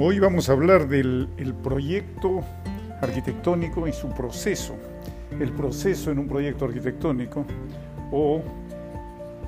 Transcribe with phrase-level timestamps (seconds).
[0.00, 1.28] Hoy vamos a hablar del
[1.60, 2.44] proyecto
[3.00, 4.76] arquitectónico y su proceso.
[5.40, 7.44] El proceso en un proyecto arquitectónico
[8.12, 8.40] o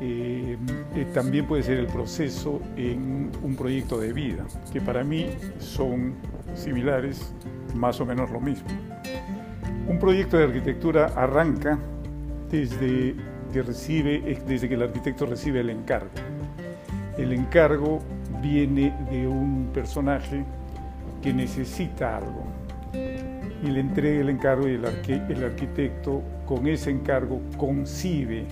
[0.01, 0.59] eh,
[0.97, 5.29] eh, también puede ser el proceso en un proyecto de vida, que para mí
[5.61, 6.15] son
[6.57, 7.33] similares,
[7.77, 8.67] más o menos lo mismo.
[9.87, 11.79] Un proyecto de arquitectura arranca
[12.51, 13.15] desde
[13.53, 16.11] que, recibe, desde que el arquitecto recibe el encargo.
[17.17, 18.01] El encargo
[18.41, 20.45] viene de un personaje
[21.23, 22.45] que necesita algo
[23.63, 28.47] y le entrega el encargo y el, arquitecto con ese encargo concibe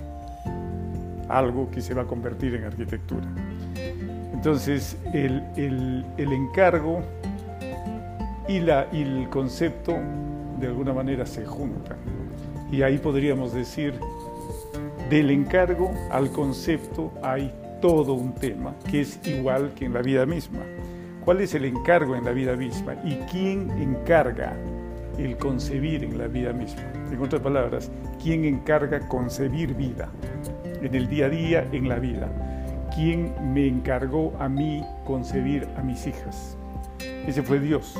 [1.28, 3.26] algo que se va a convertir en arquitectura.
[4.32, 7.02] Entonces el, encargo
[8.48, 9.96] y, y el concepto
[10.60, 11.96] de alguna manera se juntan.
[12.70, 13.94] Y ahí podríamos decir,
[15.08, 17.50] del encargo al concepto hay
[17.80, 20.60] todo un tema que es igual que en la vida misma.
[21.24, 22.94] ¿Cuál es el encargo en la vida misma?
[23.04, 24.56] ¿Y quién encarga
[25.18, 26.82] el concebir en la vida misma?
[27.12, 27.90] En otras palabras,
[28.22, 30.08] ¿quién encarga concebir vida
[30.64, 32.28] en el día a día, en la vida?
[32.94, 36.56] ¿Quién me encargó a mí concebir a mis hijas?
[37.26, 37.94] Ese fue Dios,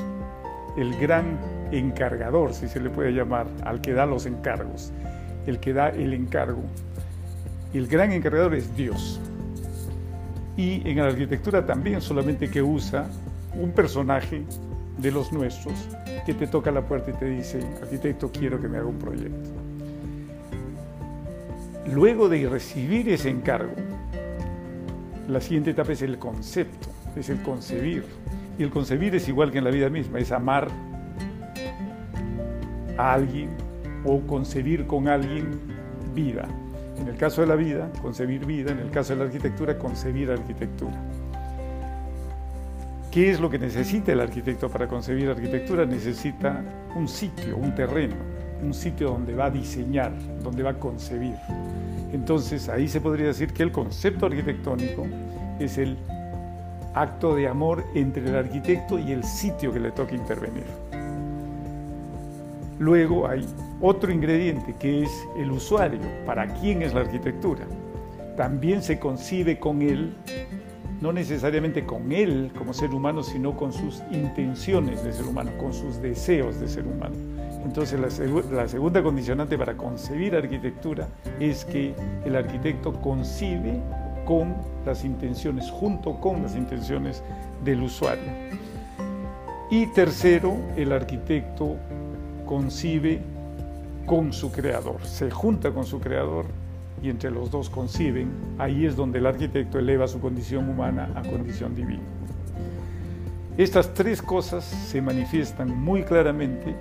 [0.76, 1.38] el gran
[1.70, 4.92] encargador, si se le puede llamar, al que da los encargos,
[5.46, 6.62] el que da el encargo.
[7.74, 9.20] El gran encargador es Dios.
[10.58, 13.06] Y en la arquitectura también, solamente que usa
[13.54, 14.42] un personaje
[14.98, 15.88] de los nuestros
[16.26, 19.50] que te toca la puerta y te dice, arquitecto, quiero que me haga un proyecto.
[21.92, 23.72] Luego de recibir ese encargo,
[25.28, 28.04] la siguiente etapa es el concepto, es el concebir.
[28.58, 30.66] Y el concebir es igual que en la vida misma, es amar
[32.96, 33.50] a alguien
[34.04, 35.60] o concebir con alguien
[36.16, 36.48] vida.
[37.00, 40.30] En el caso de la vida, concebir vida, en el caso de la arquitectura, concebir
[40.30, 40.96] arquitectura.
[43.10, 45.86] ¿Qué es lo que necesita el arquitecto para concebir arquitectura?
[45.86, 46.62] Necesita
[46.94, 48.16] un sitio, un terreno,
[48.62, 51.36] un sitio donde va a diseñar, donde va a concebir.
[52.12, 55.06] Entonces ahí se podría decir que el concepto arquitectónico
[55.58, 55.96] es el
[56.94, 60.87] acto de amor entre el arquitecto y el sitio que le toca intervenir.
[62.78, 63.44] Luego hay
[63.80, 67.66] otro ingrediente que es el usuario, para quién es la arquitectura.
[68.36, 70.14] También se concibe con él,
[71.00, 75.72] no necesariamente con él como ser humano, sino con sus intenciones de ser humano, con
[75.72, 77.16] sus deseos de ser humano.
[77.64, 78.00] Entonces
[78.50, 81.08] la, segunda condicionante para concebir arquitectura
[81.40, 81.94] es que
[82.24, 83.80] el arquitecto concibe
[84.24, 84.54] con
[84.86, 87.22] las intenciones, junto con las intenciones
[87.64, 88.30] del usuario.
[89.70, 91.76] Y tercero, el arquitecto
[92.48, 93.20] concibe
[94.06, 96.46] con su creador, se junta con su creador
[97.02, 101.20] y entre los dos conciben, ahí es donde el arquitecto eleva su condición humana a
[101.20, 102.02] condición divina.
[103.58, 106.74] Estas tres cosas se manifiestan muy claramente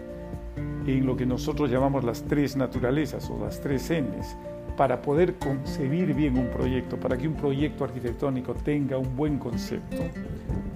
[0.86, 4.38] en lo que nosotros llamamos las tres naturalezas o las tres Ns,
[4.78, 9.98] para poder concebir bien un proyecto, para que un proyecto arquitectónico tenga un buen concepto,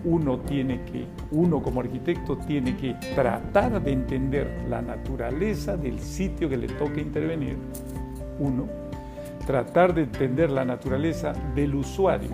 [0.03, 6.50] uno tiene que, uno como arquitecto tiene que tratar de entender la naturaleza del sitio
[6.50, 7.56] que le toca intervenir,
[8.39, 8.67] uno,
[9.45, 12.31] tratar de entender la naturaleza del usuario,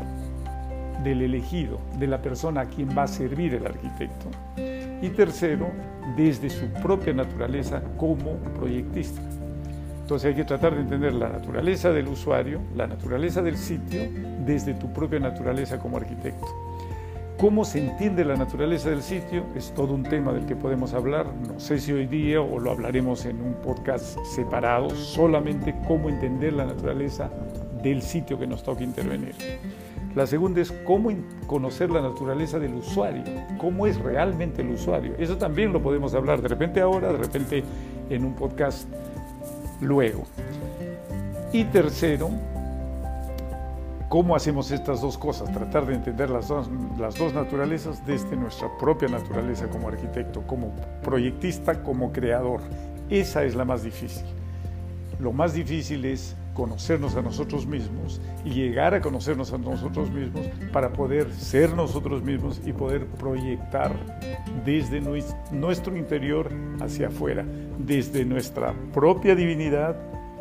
[1.04, 4.30] del elegido, de la persona a quien va a servir el arquitecto.
[5.02, 5.68] Y tercero,
[6.16, 9.22] desde su propia naturaleza como proyectista.
[10.08, 14.04] Entonces hay que tratar de entender la naturaleza del usuario, la naturaleza del sitio,
[14.46, 16.48] desde tu propia naturaleza como arquitecto.
[17.38, 19.44] ¿Cómo se entiende la naturaleza del sitio?
[19.54, 21.28] Es todo un tema del que podemos hablar.
[21.46, 26.54] No sé si hoy día o lo hablaremos en un podcast separado, solamente cómo entender
[26.54, 27.30] la naturaleza
[27.84, 29.36] del sitio que nos toca intervenir.
[30.16, 31.12] La segunda es cómo
[31.48, 33.24] conocer la naturaleza del usuario,
[33.58, 35.16] cómo es realmente el usuario.
[35.20, 37.62] Eso también lo podemos hablar de repente ahora, de repente
[38.10, 38.88] en un podcast
[39.82, 40.26] luego.
[41.54, 42.30] Y tercero,
[44.10, 45.52] ¿cómo hacemos estas dos cosas?
[45.52, 50.72] Tratar de entender las dos, las dos naturalezas desde nuestra propia naturaleza como arquitecto, como
[51.04, 52.62] proyectista, como creador.
[53.10, 54.26] Esa es la más difícil.
[55.20, 60.48] Lo más difícil es conocernos a nosotros mismos y llegar a conocernos a nosotros mismos
[60.74, 63.92] para poder ser nosotros mismos y poder proyectar
[64.66, 65.00] desde
[65.52, 66.50] nuestro interior
[66.82, 67.46] hacia afuera,
[67.78, 69.96] desde nuestra propia divinidad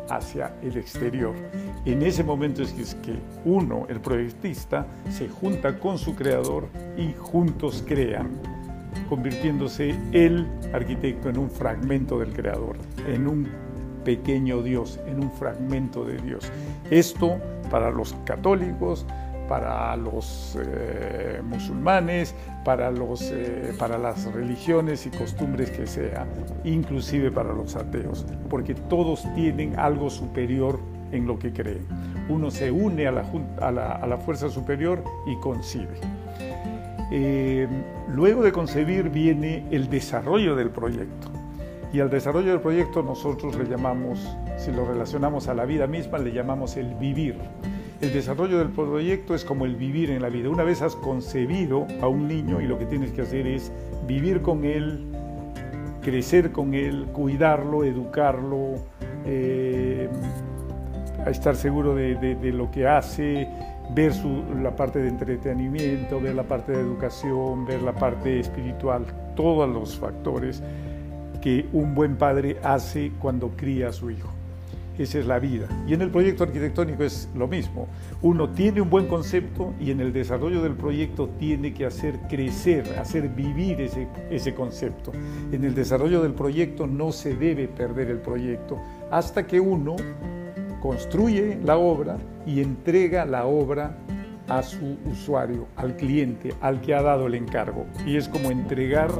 [0.09, 1.35] hacia el exterior.
[1.85, 6.67] En ese momento es que uno, el proyectista, se junta con su creador
[6.97, 8.41] y juntos crean,
[9.07, 12.75] convirtiéndose el arquitecto en un fragmento del creador,
[13.07, 13.66] en un
[14.07, 16.49] pequeño Dios, en un fragmento de Dios.
[16.89, 19.05] Esto para los católicos,
[19.49, 22.33] para los eh, musulmanes,
[22.63, 26.25] para, los, eh, para las religiones y costumbres que sea,
[26.63, 30.79] inclusive para los ateos, porque todos tienen algo superior
[31.11, 31.85] en lo que creen.
[32.29, 35.99] Uno se une a la, fuerza superior y concibe.
[37.11, 37.67] Eh,
[38.07, 41.36] luego de concebir viene el desarrollo del proyecto.
[41.93, 44.19] Y al desarrollo del proyecto nosotros le llamamos,
[44.57, 47.37] si lo relacionamos a la vida misma, le llamamos el vivir.
[48.01, 50.49] El desarrollo del proyecto es como el vivir en la vida.
[50.49, 53.71] Una vez has concebido a un niño y lo que tienes que hacer es
[54.05, 55.07] vivir con él,
[56.01, 58.75] crecer con él, cuidarlo, educarlo,
[59.25, 60.09] eh,
[61.25, 63.47] estar seguro de, de, lo que hace,
[63.95, 69.05] ver su, la parte de entretenimiento, ver la parte de educación, ver la parte espiritual,
[69.35, 70.61] todos los factores
[71.41, 74.29] que un buen padre hace cuando cría a su hijo.
[74.97, 75.67] Esa es la vida.
[75.87, 77.87] Y en el proyecto arquitectónico es lo mismo.
[78.23, 82.97] Uno tiene un buen concepto y en el desarrollo del proyecto tiene que hacer crecer,
[82.99, 85.11] hacer vivir ese, ese concepto.
[85.51, 88.81] En el desarrollo del proyecto no se debe perder el proyecto
[89.11, 89.95] hasta que uno
[90.81, 93.97] construye la obra y entrega la obra
[94.47, 97.85] a su usuario, al cliente, al que ha dado el encargo.
[98.05, 99.11] Y es como entregar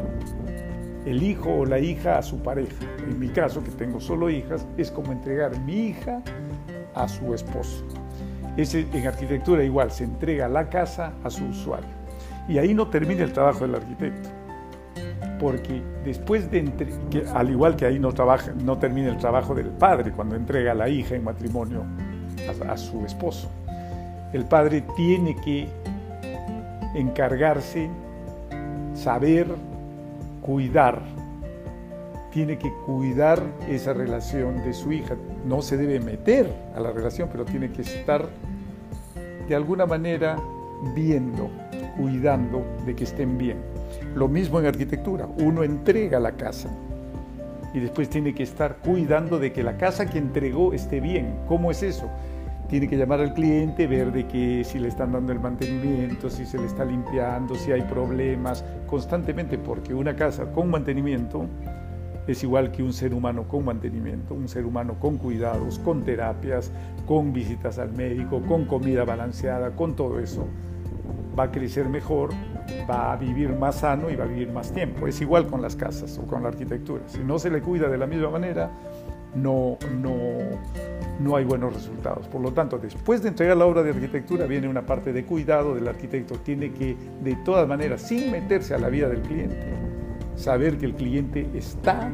[1.07, 2.85] el hijo o la hija a su pareja.
[2.99, 6.21] En mi caso, que tengo solo hijas, es como entregar mi hija
[6.93, 7.85] a su esposo.
[8.57, 11.89] en arquitectura igual, se entrega la casa a su usuario.
[12.49, 14.29] Y ahí no termina el trabajo del arquitecto.
[15.39, 16.65] Porque después de,
[17.09, 20.73] que, al igual que ahí no, trabaja, no termina el trabajo del padre cuando entrega
[20.73, 21.85] la hija en matrimonio
[22.67, 23.49] a, a su esposo.
[24.33, 25.69] El padre tiene que
[26.95, 27.89] encargarse,
[28.93, 29.47] saber,
[30.47, 31.01] cuidar,
[32.31, 35.17] tiene que cuidar esa relación de su hija.
[35.45, 38.29] No se debe meter a la relación, pero tiene que estar
[39.45, 40.37] de alguna manera
[40.95, 41.49] viendo,
[41.97, 43.57] cuidando de que estén bien.
[44.15, 46.69] Lo mismo en arquitectura, uno entrega la casa
[47.73, 51.39] y después tiene que estar cuidando de que la casa que entregó esté bien.
[51.49, 52.09] ¿Cómo es eso?
[52.69, 56.45] Tiene que llamar al cliente, ver de que si le están dando el mantenimiento, si
[56.45, 61.47] se le está limpiando, si hay problemas, constantemente, porque una casa con mantenimiento
[62.27, 66.71] es igual que un ser humano con mantenimiento, un ser humano con cuidados, con terapias,
[67.05, 70.45] con visitas al médico, con comida balanceada, con todo eso.
[71.39, 72.31] Va a crecer mejor,
[72.89, 75.07] va a vivir más sano y va a vivir más tiempo.
[75.07, 77.03] Es igual con las casas o con la arquitectura.
[77.07, 78.71] Si no se le cuida de la misma manera,
[79.35, 80.15] no, no,
[81.19, 82.27] no hay buenos resultados.
[82.27, 85.75] Por lo tanto, después de entregar la obra de arquitectura viene una parte de cuidado
[85.75, 86.35] del arquitecto.
[86.39, 89.73] Tiene que, de todas maneras, sin meterse a la vida del cliente,
[90.35, 92.09] saber que el cliente está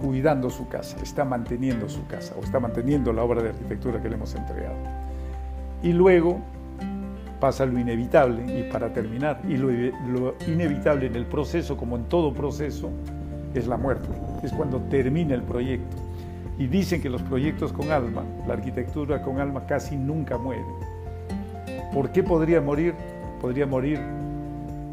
[0.00, 4.08] cuidando su casa, está manteniendo su casa o está manteniendo la obra de arquitectura que
[4.08, 4.76] le hemos entregado.
[5.82, 6.40] Y luego
[7.40, 12.04] pasa lo inevitable, y para terminar, y lo, lo inevitable en el proceso, como en
[12.04, 12.90] todo proceso,
[13.54, 14.08] es la muerte,
[14.46, 15.96] es cuando termina el proyecto.
[16.58, 20.64] Y dicen que los proyectos con alma, la arquitectura con alma casi nunca muere.
[21.92, 22.94] ¿Por qué podría morir?
[23.40, 24.00] Podría morir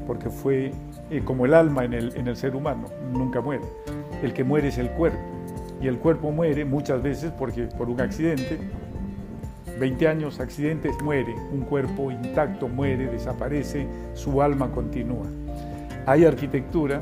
[0.06, 0.72] porque fue
[1.10, 3.64] eh, como el alma en el, en el ser humano, nunca muere.
[4.22, 5.20] El que muere es el cuerpo.
[5.82, 8.58] Y el cuerpo muere muchas veces porque por un accidente,
[9.80, 11.36] 20 años, accidentes, muere.
[11.52, 15.26] Un cuerpo intacto muere, desaparece, su alma continúa.
[16.06, 17.02] Hay arquitectura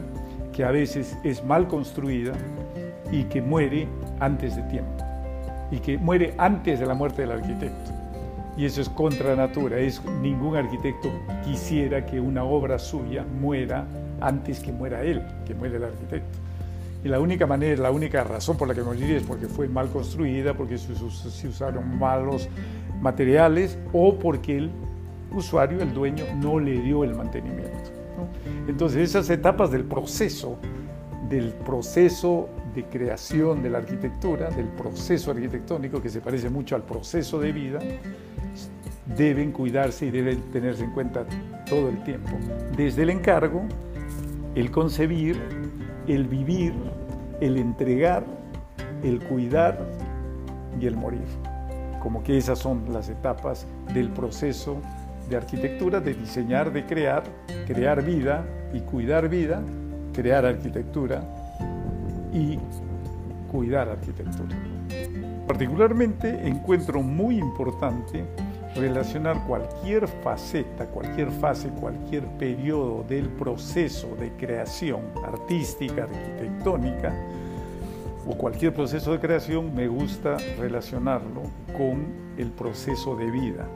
[0.54, 2.34] que a veces es mal construida
[3.12, 3.88] y que muere
[4.20, 5.04] antes de tiempo
[5.72, 7.92] y que muere antes de la muerte del arquitecto.
[8.56, 11.12] Y eso es contra natura, es ningún arquitecto
[11.44, 13.86] quisiera que una obra suya muera
[14.22, 16.38] antes que muera él, que muere el arquitecto.
[17.04, 19.90] Y la única manera, la única razón por la que moriría es porque fue mal
[19.90, 22.48] construida, porque se usaron malos
[23.02, 24.72] materiales o porque el
[25.32, 27.93] usuario, el dueño, no le dio el mantenimiento.
[28.68, 30.58] Entonces esas etapas del proceso,
[31.30, 36.84] del proceso de creación de la arquitectura, del proceso arquitectónico que se parece mucho al
[36.84, 37.80] proceso de vida,
[39.18, 41.26] deben cuidarse y deben tenerse en cuenta
[41.68, 42.32] todo el tiempo.
[42.76, 43.64] Desde el encargo,
[44.56, 45.40] el concebir,
[46.08, 46.74] el vivir,
[47.42, 48.26] el entregar,
[49.04, 49.80] el cuidar
[50.80, 51.22] y el morir.
[52.02, 54.82] Como que esas son las etapas del proceso
[55.30, 57.24] de arquitectura, de diseñar, de crear,
[57.66, 59.62] crear vida y cuidar vida,
[60.14, 61.24] crear arquitectura
[62.34, 62.60] y
[63.52, 64.56] cuidar arquitectura.
[65.48, 68.24] Particularmente encuentro muy importante
[68.76, 77.14] relacionar cualquier faceta, cualquier fase, cualquier periodo del proceso de creación artística, arquitectónica,
[78.26, 81.44] o cualquier proceso de creación, me gusta relacionarlo
[81.78, 82.06] con
[82.38, 83.68] el proceso de vida.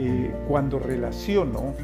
[0.00, 1.74] Eh, cuando relaciono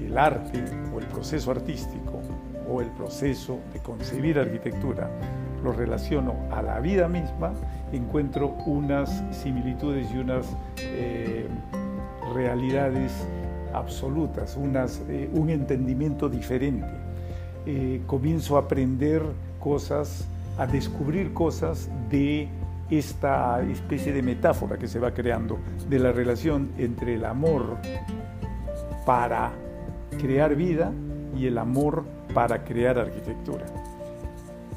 [0.00, 0.64] el arte
[0.94, 2.22] o el proceso artístico
[2.66, 5.10] o el proceso de concebir arquitectura,
[5.62, 7.52] lo relaciono a la vida misma,
[7.92, 10.46] encuentro unas similitudes y unas
[10.78, 11.46] eh,
[12.34, 13.12] realidades
[13.74, 16.88] absolutas, unas, eh, un entendimiento diferente.
[18.06, 19.20] comienzo a aprender
[19.60, 20.26] cosas,
[20.56, 22.48] a descubrir cosas de
[22.90, 27.78] esta especie de metáfora que se va creando de la relación entre el amor
[29.04, 29.52] para
[30.20, 30.92] crear vida
[31.36, 33.64] y el amor para crear arquitectura.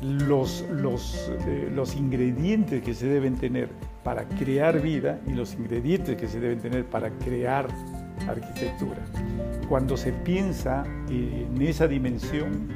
[0.02, 3.70] Los, los, eh, los ingredientes que se deben tener
[4.04, 7.68] para crear vida y los ingredientes que se deben tener para crear
[8.28, 9.00] arquitectura.
[9.68, 12.70] Cuando se piensa en esa dimensión,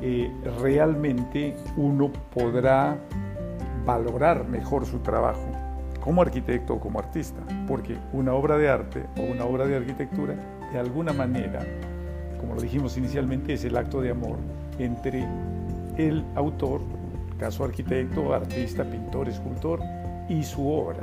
[0.00, 0.30] eh,
[0.62, 2.98] realmente uno podrá
[3.84, 5.46] valorar mejor su trabajo
[6.00, 10.34] como arquitecto o como artista, porque una obra de arte o una obra de arquitectura,
[10.72, 11.60] de alguna manera,
[12.38, 14.38] como lo dijimos inicialmente, es el acto de amor
[14.78, 15.26] entre
[15.98, 16.80] el autor,
[17.38, 19.80] caso arquitecto, artista, pintor, escultor,
[20.28, 21.00] y su obra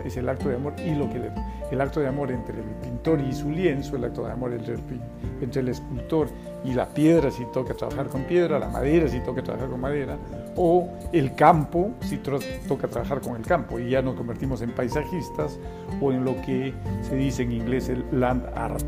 [0.00, 1.30] es el acto de amor y lo que
[1.70, 4.74] el acto de amor entre el pintor y su lienzo, el acto de amor entre
[4.74, 4.80] el,
[5.40, 6.28] entre el escultor
[6.64, 10.18] y la piedra si toca trabajar con piedra, la madera si toca trabajar con madera,
[10.56, 15.58] o el campo si toca trabajar con el campo y ya nos convertimos en paisajistas
[16.00, 18.84] o en lo que se dice en inglés el land art.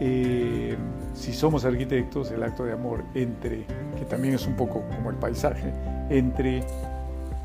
[0.00, 0.76] Eh,
[1.14, 3.64] si somos arquitectos, el acto de amor entre,
[3.96, 5.72] que también es un poco como el paisaje,
[6.10, 6.64] entre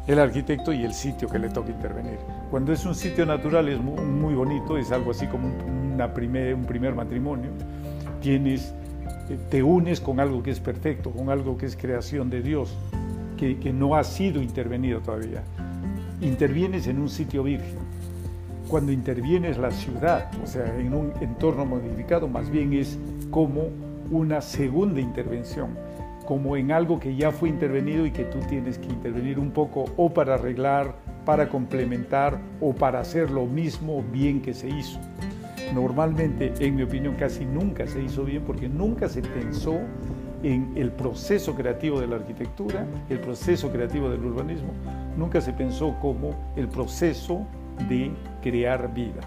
[0.07, 2.17] el arquitecto y el sitio que le toca intervenir.
[2.49, 5.49] Cuando es un sitio natural es muy, bonito, es algo así como
[5.93, 7.49] una primer, un primer matrimonio.
[8.21, 8.73] Tienes,
[9.29, 12.73] eh, te unes con algo que es perfecto, con algo que es creación de Dios,
[13.35, 15.43] que, que no ha sido intervenido todavía.
[16.21, 17.75] Intervienes en un sitio virgen.
[18.69, 22.97] Cuando intervienes la ciudad, o sea, en un entorno modificado, más bien es
[23.29, 23.69] como
[24.09, 25.87] una segunda intervención
[26.27, 29.85] como en algo que ya fue intervenido y que tú tienes que intervenir un poco
[29.95, 30.93] o para arreglar,
[31.27, 34.97] para complementar o para hacer lo mismo bien que se hizo.
[35.73, 39.77] Normalmente, en mi opinión, casi nunca se hizo bien porque nunca se pensó
[40.41, 44.69] en el proceso creativo de la arquitectura, el proceso creativo del urbanismo,
[45.17, 47.45] nunca se pensó como el proceso
[47.89, 48.09] de
[48.41, 49.19] crear vida.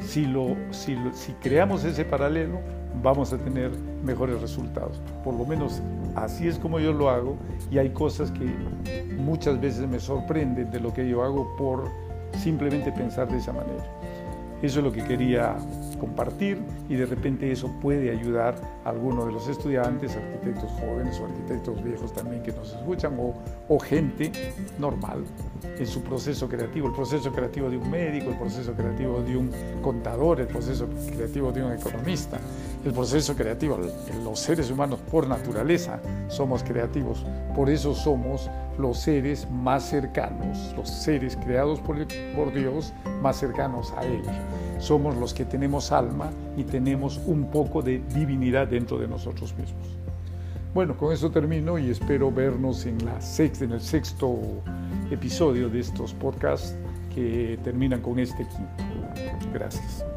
[0.00, 2.58] Si, lo, si, si creamos ese paralelo,
[3.02, 3.70] vamos a tener
[4.04, 5.00] mejores resultados.
[5.24, 5.80] Por lo menos
[6.16, 7.36] así es como yo lo hago
[7.70, 8.44] y hay cosas que
[9.16, 11.88] muchas veces me sorprenden de lo que yo hago por
[12.38, 13.84] simplemente pensar de esa manera.
[14.62, 15.56] Eso es lo que quería
[15.98, 18.54] compartir y de repente eso puede ayudar
[18.84, 23.16] a alguno de los estudiantes, arquitectos jóvenes o arquitectos viejos también que nos escuchan
[23.68, 24.30] o gente
[24.78, 25.24] normal
[25.78, 29.50] en su proceso creativo, el proceso creativo de un médico, el proceso creativo de un
[29.82, 32.38] contador, el proceso creativo de un economista,
[32.84, 33.78] el proceso creativo,
[34.24, 37.24] los seres humanos por naturaleza somos creativos,
[37.54, 41.96] por eso somos los seres más cercanos, los seres creados por,
[42.34, 44.22] por Dios más cercanos a Él.
[44.78, 49.96] Somos los que tenemos alma y tenemos un poco de divinidad dentro de nosotros mismos.
[50.74, 54.38] Bueno, con eso termino y espero vernos en, la sexta, en el sexto
[55.10, 56.74] episodio de estos podcasts
[57.14, 58.84] que terminan con este quinto.
[59.52, 60.11] Gracias.